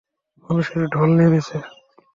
[0.45, 1.57] মানুষের ঢল নেমেছে।